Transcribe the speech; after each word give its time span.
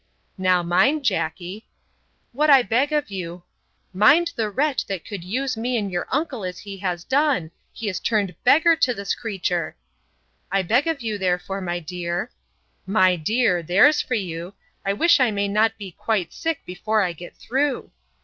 —'Now 0.35 0.63
mind, 0.63 1.05
Jackey.'—What 1.05 2.49
I 2.49 2.63
beg 2.63 2.91
of 2.91 3.11
you—'Mind 3.11 4.31
the 4.35 4.49
wretch, 4.49 4.87
that 4.87 5.05
could 5.05 5.23
use 5.23 5.55
me 5.55 5.77
and 5.77 5.91
your 5.91 6.07
uncle 6.09 6.43
as 6.43 6.57
he 6.57 6.77
has 6.77 7.03
done; 7.03 7.51
he 7.71 7.87
is 7.87 7.99
turned 7.99 8.33
beggar 8.43 8.75
to 8.77 8.95
this 8.95 9.13
creature!'—I 9.13 10.63
beg 10.63 10.87
of 10.87 11.01
you, 11.03 11.19
therefore, 11.19 11.61
my 11.61 11.77
dear—'My 11.79 13.15
dear! 13.15 13.61
there's 13.61 14.01
for 14.01 14.15
you!—I 14.15 14.91
wish 14.91 15.19
I 15.19 15.29
may 15.29 15.47
not 15.47 15.77
be 15.77 15.91
quite 15.91 16.33
sick 16.33 16.65
before 16.65 17.03
I 17.03 17.13
get 17.13 17.37
through. 17.37 17.91